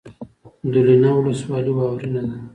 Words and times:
دولینه 0.71 1.09
ولسوالۍ 1.17 1.71
واورین 1.77 2.11
ده؟ 2.27 2.35